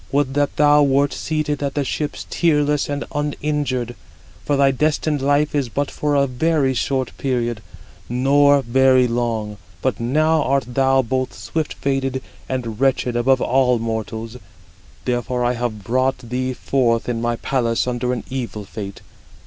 [0.11, 3.93] Would that thou wert seated at the ships tearless and uninjured;
[4.43, 7.61] for thy destined life is but for a very short period,
[8.09, 14.37] nor very long; but now art thou both swift fated and wretched above all mortals:
[15.05, 19.01] therefore have I brought thee forth in my palace under an evil fate.